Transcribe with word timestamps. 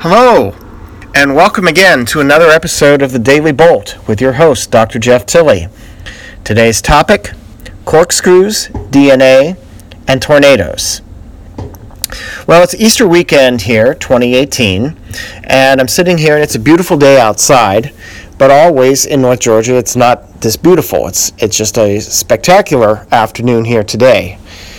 Hello, 0.00 0.54
and 1.12 1.34
welcome 1.34 1.66
again 1.66 2.06
to 2.06 2.20
another 2.20 2.46
episode 2.50 3.02
of 3.02 3.10
the 3.10 3.18
Daily 3.18 3.50
Bolt 3.50 3.98
with 4.06 4.20
your 4.20 4.34
host, 4.34 4.70
Dr. 4.70 5.00
Jeff 5.00 5.26
Tilley. 5.26 5.66
Today's 6.44 6.80
topic 6.80 7.32
corkscrews, 7.84 8.68
DNA, 8.92 9.56
and 10.06 10.22
tornadoes. 10.22 11.02
Well, 12.46 12.62
it's 12.62 12.76
Easter 12.76 13.08
weekend 13.08 13.62
here, 13.62 13.92
2018, 13.92 14.96
and 15.42 15.80
I'm 15.80 15.88
sitting 15.88 16.16
here 16.16 16.34
and 16.34 16.44
it's 16.44 16.54
a 16.54 16.60
beautiful 16.60 16.96
day 16.96 17.18
outside, 17.18 17.92
but 18.38 18.52
always 18.52 19.04
in 19.04 19.20
North 19.20 19.40
Georgia 19.40 19.76
it's 19.76 19.96
not 19.96 20.42
this 20.42 20.56
beautiful. 20.56 21.08
It's, 21.08 21.32
it's 21.38 21.56
just 21.56 21.76
a 21.76 21.98
spectacular 21.98 23.04
afternoon 23.10 23.64
here 23.64 23.82
today. 23.82 24.38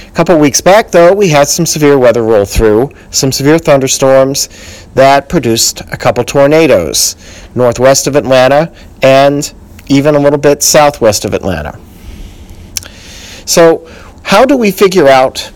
A 0.09 0.11
couple 0.11 0.37
weeks 0.39 0.59
back, 0.59 0.89
though, 0.89 1.13
we 1.13 1.29
had 1.29 1.47
some 1.47 1.67
severe 1.67 1.97
weather 1.97 2.23
roll 2.23 2.43
through, 2.43 2.91
some 3.11 3.31
severe 3.31 3.59
thunderstorms 3.59 4.49
that 4.95 5.29
produced 5.29 5.81
a 5.91 5.97
couple 5.97 6.23
tornadoes 6.23 7.15
northwest 7.53 8.07
of 8.07 8.15
Atlanta 8.15 8.73
and 9.03 9.53
even 9.87 10.15
a 10.15 10.19
little 10.19 10.39
bit 10.39 10.63
southwest 10.63 11.25
of 11.25 11.33
Atlanta. 11.35 11.79
So, 13.45 13.87
how 14.23 14.45
do 14.45 14.57
we 14.57 14.71
figure 14.71 15.07
out 15.07 15.51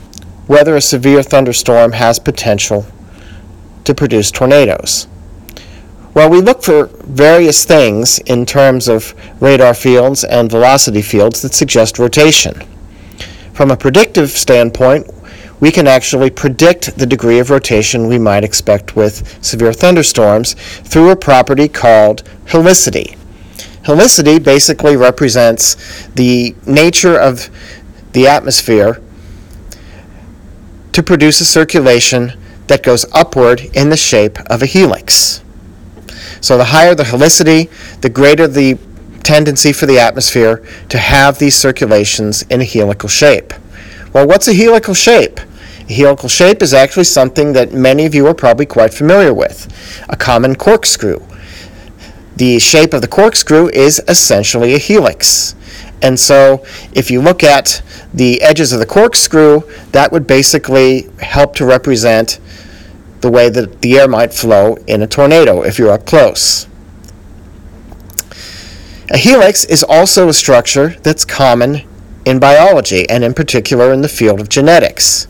whether 0.45 0.75
a 0.75 0.81
severe 0.81 1.23
thunderstorm 1.23 1.91
has 1.93 2.19
potential 2.19 2.85
to 3.85 3.95
produce 3.95 4.29
tornadoes? 4.29 5.07
Well, 6.13 6.29
we 6.29 6.41
look 6.41 6.61
for 6.61 6.85
various 7.05 7.65
things 7.65 8.19
in 8.19 8.45
terms 8.45 8.87
of 8.87 9.15
radar 9.41 9.73
fields 9.73 10.23
and 10.23 10.49
velocity 10.49 11.01
fields 11.01 11.41
that 11.41 11.55
suggest 11.55 11.97
rotation. 11.97 12.67
From 13.53 13.69
a 13.69 13.77
predictive 13.77 14.31
standpoint, 14.31 15.07
we 15.59 15.71
can 15.71 15.87
actually 15.87 16.31
predict 16.31 16.97
the 16.97 17.05
degree 17.05 17.39
of 17.39 17.51
rotation 17.51 18.07
we 18.07 18.17
might 18.17 18.43
expect 18.43 18.95
with 18.95 19.43
severe 19.43 19.71
thunderstorms 19.71 20.53
through 20.53 21.11
a 21.11 21.15
property 21.15 21.67
called 21.67 22.23
helicity. 22.45 23.15
Helicity 23.83 24.43
basically 24.43 24.97
represents 24.97 26.07
the 26.15 26.55
nature 26.65 27.17
of 27.17 27.49
the 28.13 28.27
atmosphere 28.27 28.99
to 30.91 31.03
produce 31.03 31.39
a 31.39 31.45
circulation 31.45 32.33
that 32.67 32.81
goes 32.81 33.05
upward 33.13 33.61
in 33.73 33.89
the 33.89 33.97
shape 33.97 34.39
of 34.49 34.63
a 34.63 34.65
helix. 34.65 35.43
So 36.41 36.57
the 36.57 36.65
higher 36.65 36.95
the 36.95 37.03
helicity, 37.03 37.69
the 38.01 38.09
greater 38.09 38.47
the 38.47 38.77
tendency 39.23 39.73
for 39.73 39.85
the 39.85 39.99
atmosphere 39.99 40.63
to 40.89 40.97
have 40.97 41.39
these 41.39 41.55
circulations 41.55 42.43
in 42.43 42.61
a 42.61 42.65
helical 42.65 43.09
shape. 43.09 43.53
Well, 44.13 44.27
what's 44.27 44.47
a 44.47 44.53
helical 44.53 44.93
shape? 44.93 45.39
A 45.89 45.93
helical 45.93 46.29
shape 46.29 46.61
is 46.61 46.73
actually 46.73 47.05
something 47.05 47.53
that 47.53 47.73
many 47.73 48.05
of 48.05 48.15
you 48.15 48.27
are 48.27 48.33
probably 48.33 48.65
quite 48.65 48.93
familiar 48.93 49.33
with 49.33 49.67
a 50.09 50.15
common 50.15 50.55
corkscrew. 50.55 51.19
The 52.35 52.59
shape 52.59 52.93
of 52.93 53.01
the 53.01 53.07
corkscrew 53.07 53.69
is 53.69 54.01
essentially 54.07 54.73
a 54.73 54.77
helix. 54.77 55.55
And 56.01 56.19
so, 56.19 56.65
if 56.93 57.09
you 57.09 57.21
look 57.21 57.43
at 57.43 57.81
the 58.13 58.41
edges 58.41 58.73
of 58.73 58.79
the 58.79 58.85
corkscrew, 58.85 59.61
that 59.91 60.11
would 60.11 60.27
basically 60.27 61.09
help 61.19 61.55
to 61.55 61.65
represent 61.65 62.39
the 63.21 63.31
way 63.31 63.49
that 63.49 63.81
the 63.81 63.99
air 63.99 64.07
might 64.07 64.33
flow 64.33 64.75
in 64.87 65.01
a 65.01 65.07
tornado 65.07 65.63
if 65.63 65.79
you're 65.79 65.91
up 65.91 66.05
close. 66.05 66.67
A 69.13 69.17
helix 69.17 69.63
is 69.63 69.83
also 69.83 70.27
a 70.27 70.33
structure 70.33 70.95
that's 71.03 71.23
common 71.23 71.83
in 72.25 72.39
biology 72.39 73.07
and 73.07 73.23
in 73.23 73.35
particular 73.35 73.93
in 73.93 74.01
the 74.01 74.07
field 74.07 74.41
of 74.41 74.49
genetics. 74.49 75.27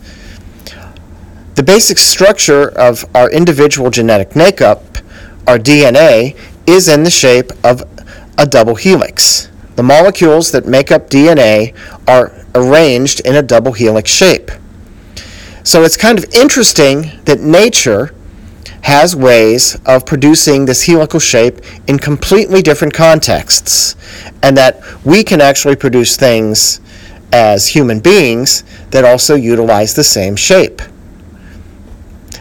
The 1.56 1.64
basic 1.64 1.98
structure 1.98 2.70
of 2.70 3.03
our 3.14 3.30
individual 3.30 3.90
genetic 3.90 4.38
makeup, 4.38 5.00
our 5.45 5.59
DNA, 5.59 6.38
is 6.66 6.88
in 6.88 7.03
the 7.03 7.09
shape 7.09 7.52
of 7.62 7.84
a 8.38 8.46
double 8.46 8.75
helix. 8.75 9.50
The 9.75 9.84
molecules 9.84 10.52
that 10.53 10.66
make 10.66 10.90
up 10.90 11.09
DNA 11.09 11.75
are 12.08 12.31
arranged 12.56 13.19
in 13.25 13.35
a 13.35 13.41
double 13.41 13.74
helix 13.74 14.09
shape. 14.09 14.50
So 15.66 15.84
it's 15.84 15.97
kind 15.97 16.18
of 16.18 16.34
interesting 16.34 17.19
that 17.25 17.41
nature 17.41 18.16
has 18.84 19.16
ways 19.16 19.78
of 19.86 20.06
producing 20.06 20.66
this 20.66 20.86
helical 20.86 21.20
shape 21.20 21.60
in 21.88 21.98
completely 21.98 22.62
different 22.62 22.94
contexts, 22.94 23.96
and 24.42 24.56
that 24.58 24.82
we 25.06 25.24
can 25.24 25.42
actually 25.42 25.76
produce 25.76 26.16
things 26.16 26.80
as 27.32 27.70
human 27.70 28.00
beings 28.00 28.64
that 28.92 29.04
also 29.04 29.36
utilize 29.36 29.96
the 29.96 30.04
same 30.04 30.36
shape. 30.36 30.82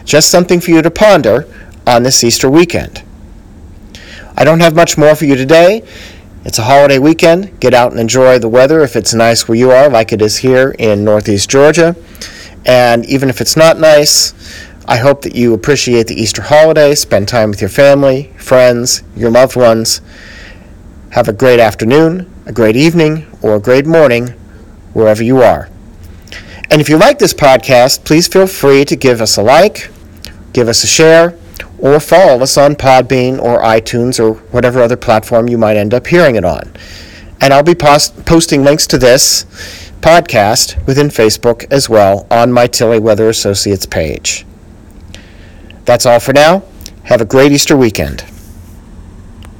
Just 0.05 0.29
something 0.29 0.59
for 0.59 0.71
you 0.71 0.81
to 0.81 0.91
ponder 0.91 1.47
on 1.87 2.03
this 2.03 2.23
Easter 2.23 2.49
weekend. 2.49 3.03
I 4.35 4.43
don't 4.43 4.59
have 4.59 4.75
much 4.75 4.97
more 4.97 5.15
for 5.15 5.25
you 5.25 5.35
today. 5.35 5.83
It's 6.43 6.59
a 6.59 6.63
holiday 6.63 6.99
weekend. 6.99 7.57
Get 7.61 7.73
out 7.73 7.91
and 7.91 7.99
enjoy 8.01 8.37
the 8.37 8.49
weather 8.49 8.81
if 8.81 8.97
it's 8.97 9.13
nice 9.13 9.47
where 9.47 9.57
you 9.57 9.71
are, 9.71 9.89
like 9.89 10.11
it 10.11 10.21
is 10.21 10.37
here 10.37 10.75
in 10.77 11.05
Northeast 11.05 11.49
Georgia. 11.49 11.95
And 12.65 13.05
even 13.05 13.29
if 13.29 13.39
it's 13.39 13.55
not 13.55 13.79
nice, 13.79 14.33
I 14.85 14.97
hope 14.97 15.21
that 15.21 15.35
you 15.35 15.53
appreciate 15.53 16.07
the 16.07 16.21
Easter 16.21 16.41
holiday, 16.41 16.93
spend 16.93 17.29
time 17.29 17.49
with 17.49 17.61
your 17.61 17.69
family, 17.69 18.33
friends, 18.37 19.01
your 19.15 19.31
loved 19.31 19.55
ones. 19.55 20.01
Have 21.11 21.29
a 21.29 21.33
great 21.33 21.59
afternoon, 21.59 22.29
a 22.45 22.51
great 22.51 22.75
evening, 22.75 23.25
or 23.41 23.55
a 23.55 23.59
great 23.61 23.85
morning, 23.85 24.29
wherever 24.93 25.23
you 25.23 25.41
are. 25.41 25.69
And 26.69 26.81
if 26.81 26.89
you 26.89 26.97
like 26.97 27.17
this 27.17 27.33
podcast, 27.33 28.03
please 28.03 28.27
feel 28.27 28.47
free 28.47 28.83
to 28.85 28.95
give 28.97 29.21
us 29.21 29.37
a 29.37 29.43
like, 29.43 29.89
give 30.51 30.67
us 30.67 30.83
a 30.83 30.87
share, 30.87 31.37
or 31.77 31.99
follow 32.01 32.41
us 32.41 32.57
on 32.57 32.75
Podbean 32.75 33.41
or 33.41 33.61
iTunes 33.61 34.19
or 34.19 34.33
whatever 34.51 34.81
other 34.81 34.97
platform 34.97 35.47
you 35.47 35.57
might 35.57 35.77
end 35.77 35.93
up 35.93 36.07
hearing 36.07 36.35
it 36.35 36.43
on. 36.43 36.73
And 37.39 37.53
I'll 37.53 37.63
be 37.63 37.75
post- 37.75 38.25
posting 38.25 38.63
links 38.63 38.85
to 38.87 38.97
this 38.97 39.45
podcast 40.01 40.85
within 40.85 41.07
Facebook 41.07 41.71
as 41.71 41.87
well 41.87 42.27
on 42.29 42.51
my 42.51 42.67
Tilley 42.67 42.99
Weather 42.99 43.29
Associates 43.29 43.85
page. 43.85 44.45
That's 45.85 46.05
all 46.05 46.19
for 46.19 46.33
now. 46.33 46.63
Have 47.03 47.21
a 47.21 47.25
great 47.25 47.51
Easter 47.51 47.75
weekend. 47.75 48.25